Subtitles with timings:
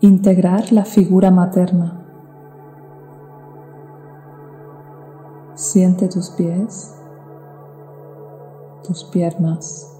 [0.00, 2.00] Integrar la figura materna.
[5.54, 6.94] Siente tus pies,
[8.86, 9.94] tus piernas.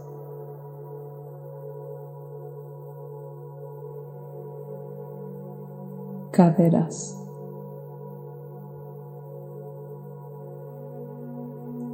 [6.35, 7.17] caderas,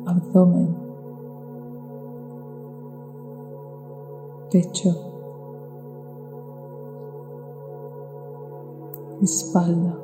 [0.07, 0.75] abdomen,
[4.51, 5.10] pecho,
[9.23, 9.99] espalda,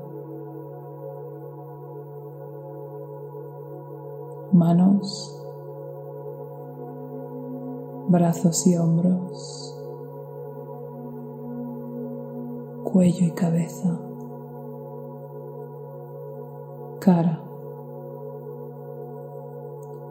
[4.53, 5.43] manos,
[8.09, 9.79] brazos y hombros,
[12.85, 14.01] cuello y cabeza
[17.07, 17.41] cara.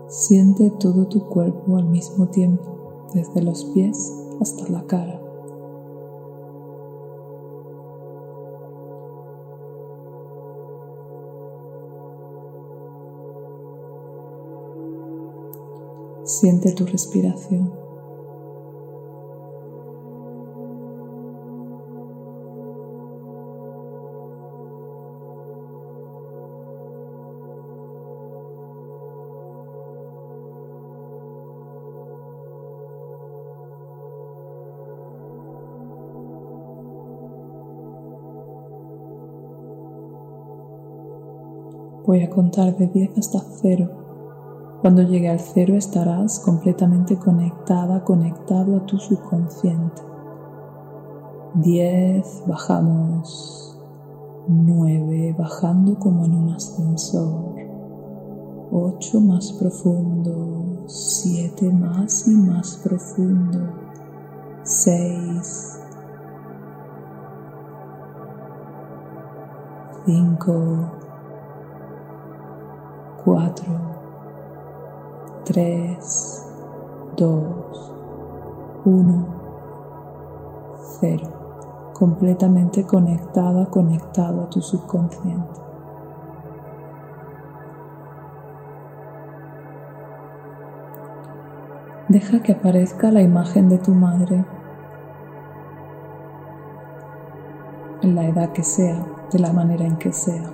[0.08, 5.25] Siente todo tu cuerpo al mismo tiempo, desde los pies hasta la cara.
[16.40, 17.72] Siente tu respiración.
[42.06, 44.05] Voy a contar de 10 hasta 0.
[44.86, 50.00] Cuando llegue al 0 estarás completamente conectada, conectado a tu subconsciente.
[51.56, 53.80] 10, bajamos.
[54.48, 57.56] 9, bajando como en un ascensor.
[58.72, 60.84] 8 más profundo.
[60.86, 63.58] 7 más y más profundo.
[64.62, 65.80] 6.
[70.06, 70.92] 5
[73.26, 73.95] 4,
[75.46, 76.46] 3,
[77.18, 77.94] 2,
[78.84, 79.28] 1,
[81.00, 81.92] 0.
[81.94, 85.62] Completamente conectada, conectado a tu subconsciente.
[92.10, 94.44] Deja que aparezca la imagen de tu madre
[98.02, 100.52] en la edad que sea, de la manera en que sea.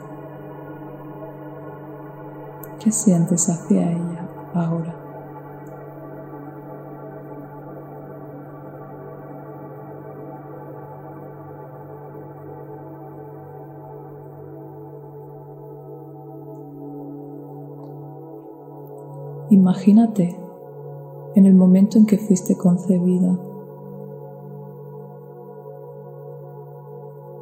[2.80, 4.21] ¿Qué sientes hacia ella
[4.54, 5.02] ahora?
[19.52, 20.36] Imagínate
[21.36, 23.38] en el momento en que fuiste concebida,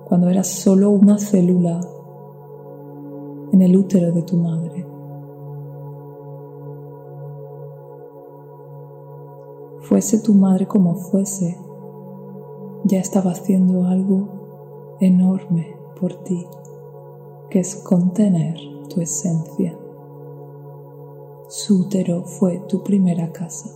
[0.05, 1.79] cuando eras solo una célula
[3.51, 4.78] en el útero de tu madre.
[9.89, 11.57] Fuese tu madre como fuese,
[12.83, 16.45] ya estaba haciendo algo enorme por ti,
[17.49, 18.55] que es contener
[18.87, 19.75] tu esencia.
[21.47, 23.71] Su útero fue tu primera casa.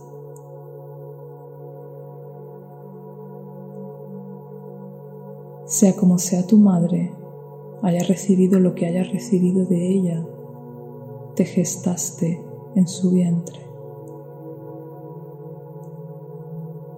[5.64, 7.12] Sea como sea tu madre,
[7.82, 10.24] haya recibido lo que haya recibido de ella,
[11.34, 12.40] te gestaste
[12.76, 13.73] en su vientre.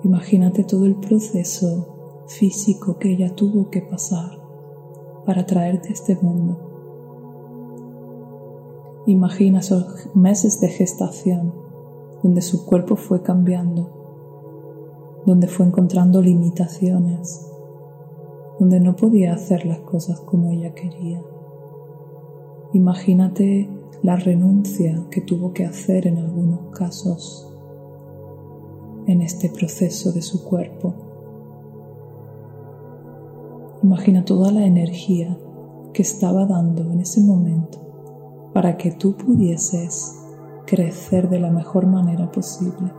[0.05, 4.39] Imagínate todo el proceso físico que ella tuvo que pasar
[5.25, 6.59] para traerte a este mundo.
[9.07, 11.55] Imagina esos meses de gestación
[12.23, 17.47] donde su cuerpo fue cambiando, donde fue encontrando limitaciones,
[18.59, 21.23] donde no podía hacer las cosas como ella quería.
[22.73, 23.71] Imagínate
[24.03, 27.56] la renuncia que tuvo que hacer en algunos casos
[29.07, 30.95] en este proceso de su cuerpo.
[33.83, 35.39] Imagina toda la energía
[35.93, 37.79] que estaba dando en ese momento
[38.53, 40.15] para que tú pudieses
[40.67, 42.93] crecer de la mejor manera posible.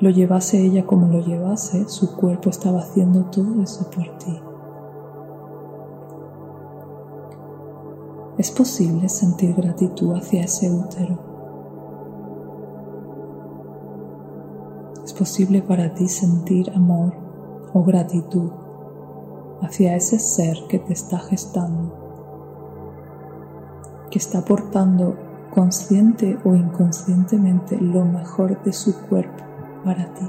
[0.00, 4.40] Lo llevase ella como lo llevase, su cuerpo estaba haciendo todo eso por ti.
[8.38, 11.31] Es posible sentir gratitud hacia ese útero
[15.12, 17.12] es posible para ti sentir amor
[17.74, 18.50] o gratitud
[19.60, 21.92] hacia ese ser que te está gestando,
[24.10, 25.16] que está aportando
[25.50, 29.44] consciente o inconscientemente lo mejor de su cuerpo
[29.84, 30.26] para ti.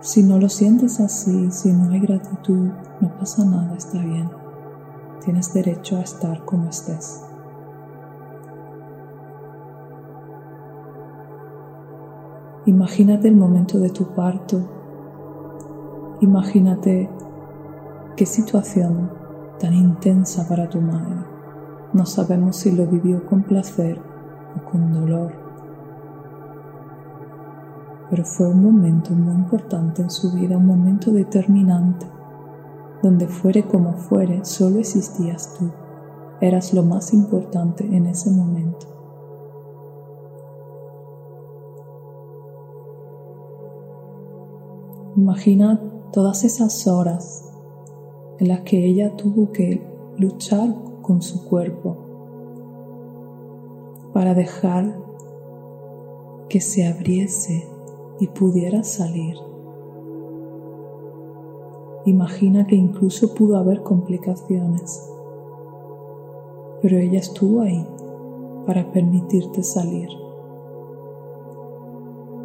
[0.00, 2.70] Si no lo sientes así, si no hay gratitud,
[3.00, 4.30] no pasa nada, está bien.
[5.24, 7.31] Tienes derecho a estar como estés.
[12.64, 14.60] Imagínate el momento de tu parto.
[16.20, 17.10] Imagínate
[18.16, 19.10] qué situación
[19.58, 21.24] tan intensa para tu madre.
[21.92, 24.00] No sabemos si lo vivió con placer
[24.56, 25.32] o con dolor.
[28.08, 32.06] Pero fue un momento muy importante en su vida, un momento determinante.
[33.02, 35.68] Donde fuere como fuere, solo existías tú.
[36.40, 38.91] Eras lo más importante en ese momento.
[45.14, 45.78] Imagina
[46.10, 47.52] todas esas horas
[48.38, 49.82] en las que ella tuvo que
[50.16, 51.96] luchar con su cuerpo
[54.14, 54.96] para dejar
[56.48, 57.68] que se abriese
[58.20, 59.36] y pudiera salir.
[62.06, 65.08] Imagina que incluso pudo haber complicaciones,
[66.80, 67.86] pero ella estuvo ahí
[68.66, 70.08] para permitirte salir.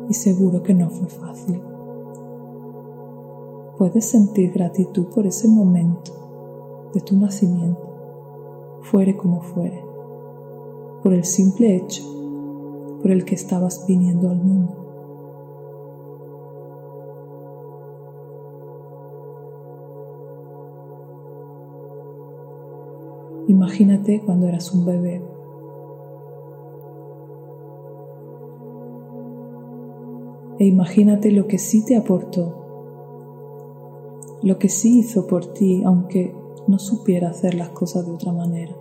[0.09, 1.66] Y seguro que no fue fácil.
[3.77, 9.83] Puedes sentir gratitud por ese momento de tu nacimiento, fuere como fuere,
[11.03, 12.03] por el simple hecho
[13.01, 14.73] por el que estabas viniendo al mundo.
[23.47, 25.21] Imagínate cuando eras un bebé.
[30.59, 32.66] E imagínate lo que sí te aportó
[34.47, 36.33] lo que sí hizo por ti, aunque
[36.67, 38.73] no supiera hacer las cosas de otra manera.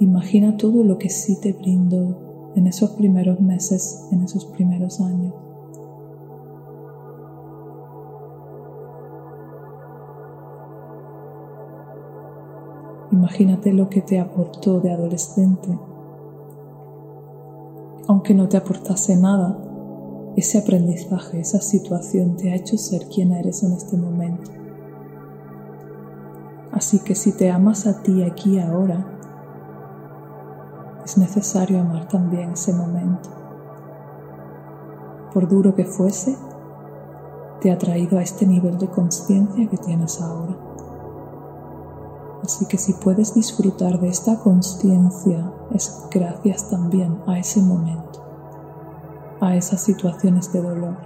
[0.00, 5.32] Imagina todo lo que sí te brindó en esos primeros meses, en esos primeros años.
[13.12, 15.78] Imagínate lo que te aportó de adolescente
[18.08, 19.58] aunque no te aportase nada,
[20.36, 24.50] ese aprendizaje, esa situación te ha hecho ser quien eres en este momento.
[26.72, 29.06] Así que si te amas a ti aquí ahora,
[31.04, 33.28] es necesario amar también ese momento.
[35.34, 36.36] Por duro que fuese,
[37.60, 40.69] te ha traído a este nivel de conciencia que tienes ahora.
[42.42, 48.24] Así que si puedes disfrutar de esta conciencia es gracias también a ese momento,
[49.40, 50.96] a esas situaciones de dolor.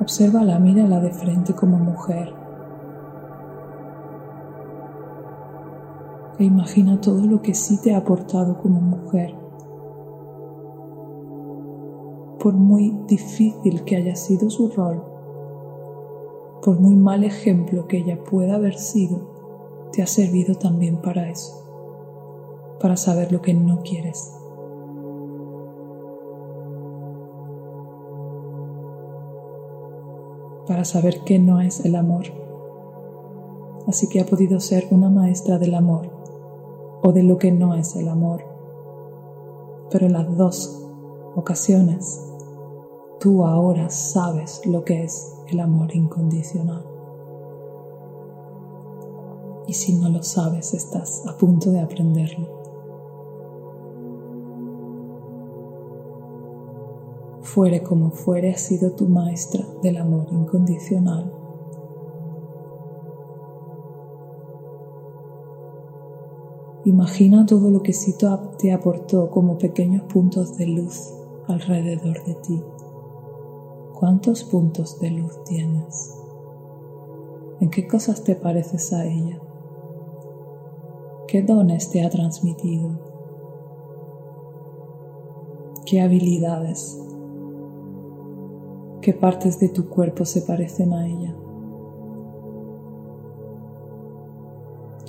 [0.00, 2.47] Observa la mírala de frente como mujer
[6.38, 9.34] e imagina todo lo que sí te ha aportado como mujer.
[12.38, 15.02] Por muy difícil que haya sido su rol,
[16.62, 22.76] por muy mal ejemplo que ella pueda haber sido, te ha servido también para eso,
[22.80, 24.34] para saber lo que no quieres.
[30.66, 32.24] para saber qué no es el amor.
[33.86, 36.17] Así que ha podido ser una maestra del amor
[37.02, 38.44] o de lo que no es el amor.
[39.90, 40.86] Pero en las dos
[41.34, 42.20] ocasiones,
[43.20, 46.84] tú ahora sabes lo que es el amor incondicional.
[49.66, 52.58] Y si no lo sabes, estás a punto de aprenderlo.
[57.42, 61.37] Fuere como fuere, ha sido tu maestra del amor incondicional
[66.88, 71.12] Imagina todo lo que Sito te aportó como pequeños puntos de luz
[71.46, 72.62] alrededor de ti.
[73.92, 76.14] ¿Cuántos puntos de luz tienes?
[77.60, 79.38] ¿En qué cosas te pareces a ella?
[81.26, 82.98] ¿Qué dones te ha transmitido?
[85.84, 86.98] ¿Qué habilidades?
[89.02, 91.36] ¿Qué partes de tu cuerpo se parecen a ella?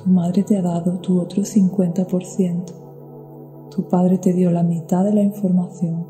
[0.02, 3.70] Tu madre te ha dado tu otro 50%.
[3.70, 6.08] Tu padre te dio la mitad de la información,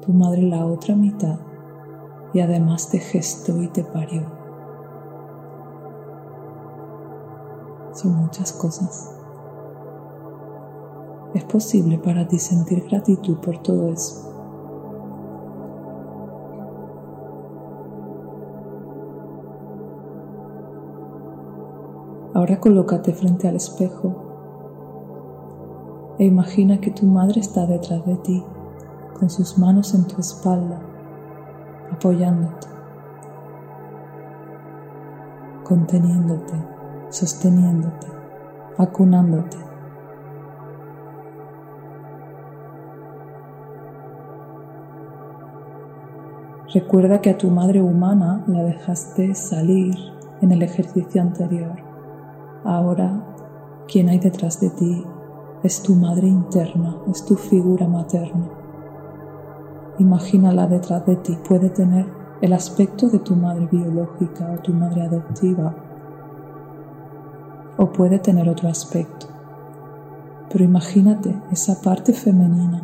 [0.00, 1.40] tu madre la otra mitad
[2.32, 4.22] y además te gestó y te parió.
[7.92, 9.12] Son muchas cosas.
[11.34, 14.27] Es posible para ti sentir gratitud por todo eso.
[22.34, 24.28] Ahora colócate frente al espejo
[26.18, 28.44] e imagina que tu madre está detrás de ti,
[29.18, 30.78] con sus manos en tu espalda,
[31.90, 32.66] apoyándote,
[35.64, 36.52] conteniéndote,
[37.08, 38.08] sosteniéndote,
[38.76, 39.56] acunándote.
[46.74, 49.94] Recuerda que a tu madre humana la dejaste salir
[50.42, 51.87] en el ejercicio anterior
[52.64, 53.24] Ahora,
[53.86, 55.04] quien hay detrás de ti
[55.62, 58.48] es tu madre interna, es tu figura materna.
[59.98, 62.06] Imagínala detrás de ti, puede tener
[62.40, 65.74] el aspecto de tu madre biológica o tu madre adoptiva,
[67.76, 69.26] o puede tener otro aspecto.
[70.50, 72.82] Pero imagínate esa parte femenina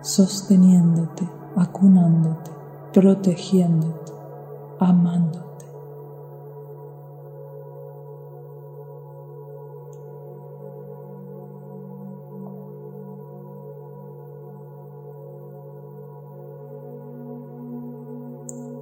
[0.00, 2.50] sosteniéndote, acunándote,
[2.92, 4.12] protegiéndote,
[4.78, 5.49] amándote.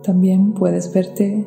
[0.08, 1.46] También puedes verte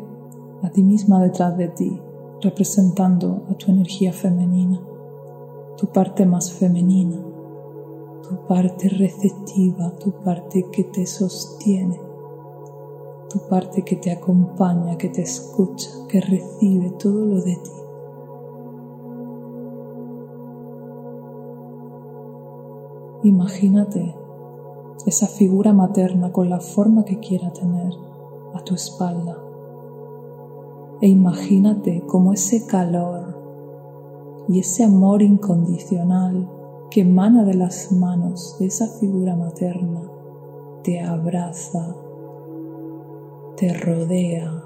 [0.61, 1.99] a ti misma detrás de ti,
[2.41, 4.79] representando a tu energía femenina,
[5.77, 7.17] tu parte más femenina,
[8.21, 11.99] tu parte receptiva, tu parte que te sostiene,
[13.31, 17.71] tu parte que te acompaña, que te escucha, que recibe todo lo de ti.
[23.23, 24.15] Imagínate
[25.07, 28.10] esa figura materna con la forma que quiera tener
[28.53, 29.51] a tu espalda
[31.01, 33.35] e imagínate cómo ese calor
[34.47, 36.47] y ese amor incondicional
[36.91, 40.01] que emana de las manos de esa figura materna
[40.83, 41.95] te abraza,
[43.55, 44.63] te rodea,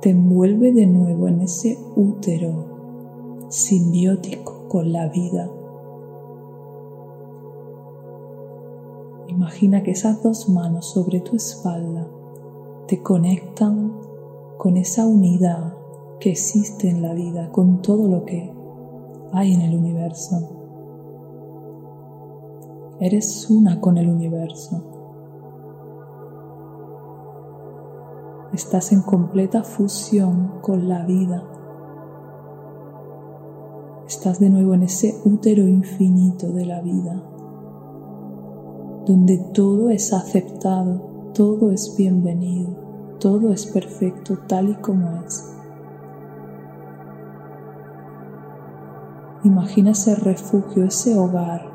[0.00, 5.50] te envuelve de nuevo en ese útero simbiótico con la vida.
[9.28, 12.06] Imagina que esas dos manos sobre tu espalda
[12.90, 13.92] te conectan
[14.58, 15.74] con esa unidad
[16.18, 18.52] que existe en la vida, con todo lo que
[19.32, 20.48] hay en el universo.
[22.98, 24.82] Eres una con el universo.
[28.52, 31.44] Estás en completa fusión con la vida.
[34.08, 37.22] Estás de nuevo en ese útero infinito de la vida,
[39.06, 42.74] donde todo es aceptado, todo es bienvenido,
[43.20, 45.56] todo es perfecto tal y como es.
[49.44, 51.70] Imagina ese refugio, ese hogar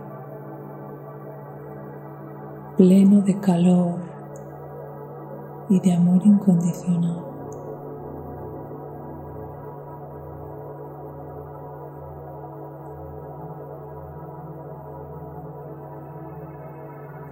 [2.77, 3.99] pleno de calor
[5.69, 7.23] y de amor incondicional.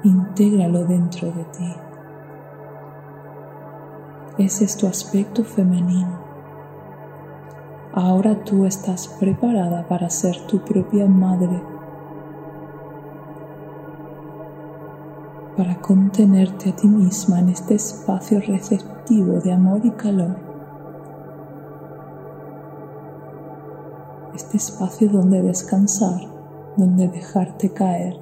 [0.04, 1.93] Intégralo dentro de ti.
[4.44, 6.20] Ese es tu aspecto femenino.
[7.94, 11.64] Ahora tú estás preparada para ser tu propia madre,
[15.56, 20.36] para contenerte a ti misma en este espacio receptivo de amor y calor.
[24.36, 26.20] Este espacio donde descansar,
[26.76, 28.20] donde dejarte caer,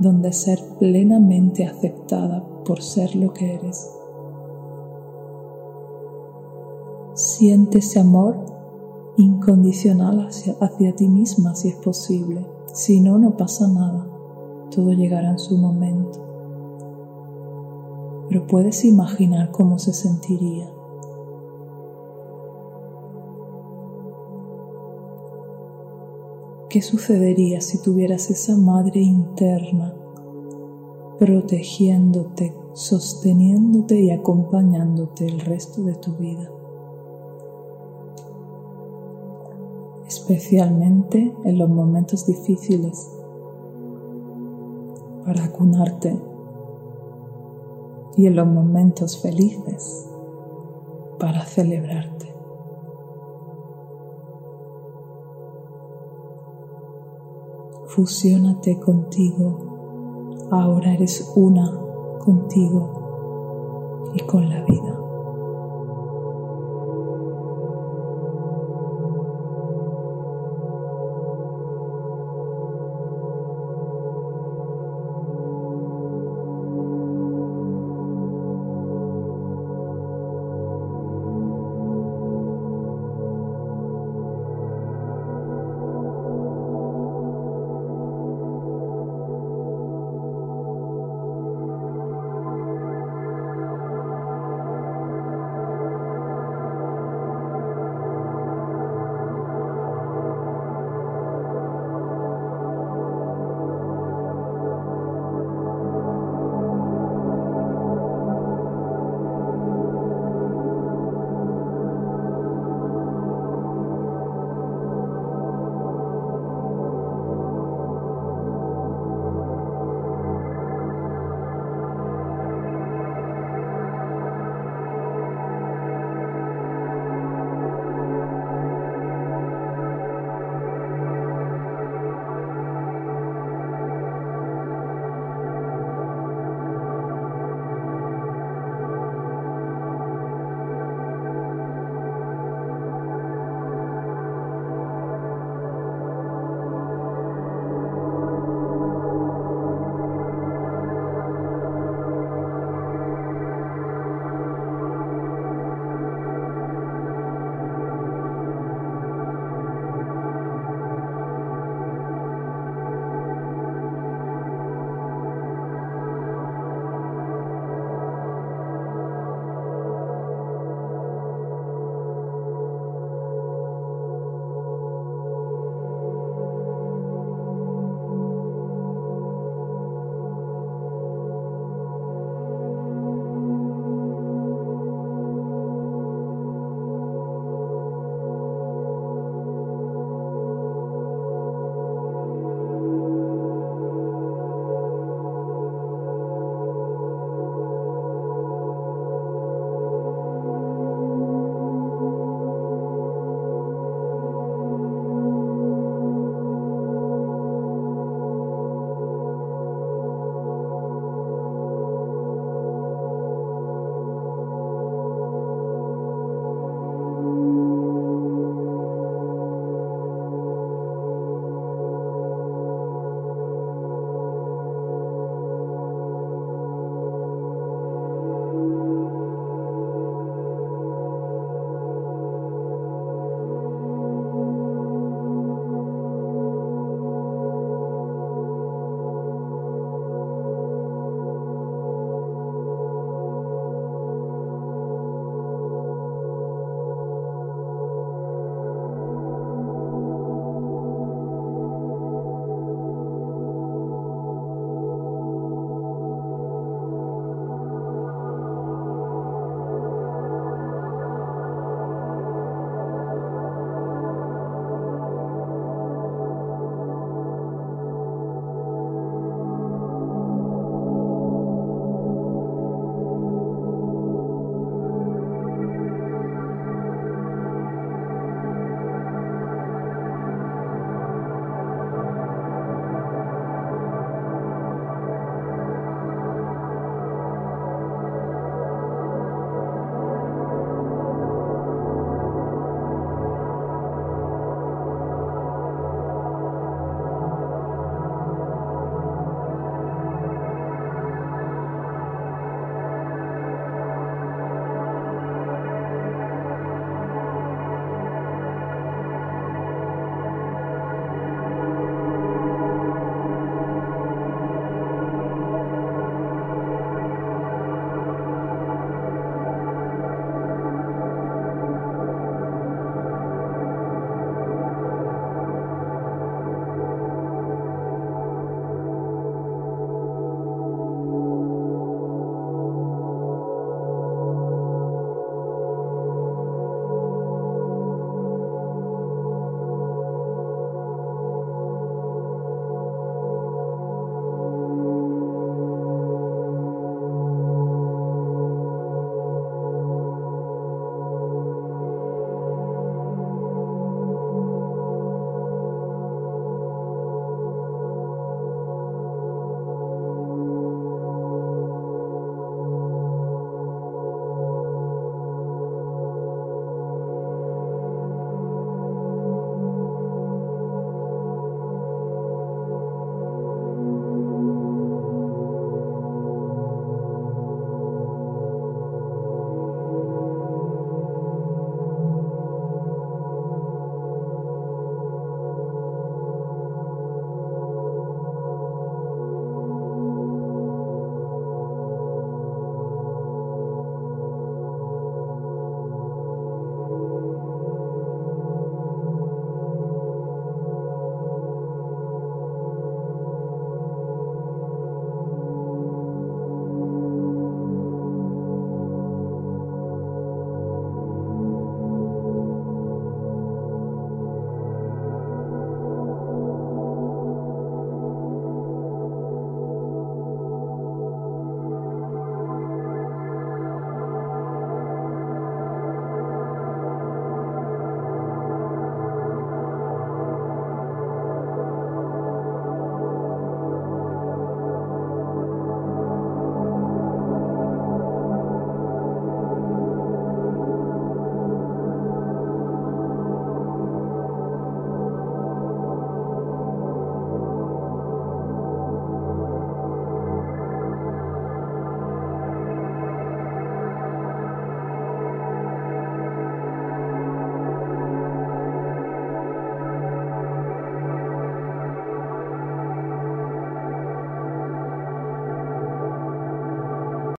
[0.00, 3.88] donde ser plenamente aceptada por ser lo que eres.
[7.14, 8.36] Siente ese amor
[9.16, 12.44] incondicional hacia, hacia ti misma si es posible.
[12.72, 14.04] Si no, no pasa nada.
[14.74, 16.18] Todo llegará en su momento.
[18.28, 20.68] Pero puedes imaginar cómo se sentiría.
[26.68, 29.94] ¿Qué sucedería si tuvieras esa madre interna
[31.20, 36.50] protegiéndote, sosteniéndote y acompañándote el resto de tu vida?
[40.24, 43.10] Especialmente en los momentos difíciles,
[45.22, 46.18] para acunarte
[48.16, 50.08] y en los momentos felices,
[51.18, 52.34] para celebrarte.
[57.88, 61.70] Fusiónate contigo, ahora eres una
[62.24, 65.03] contigo y con la vida.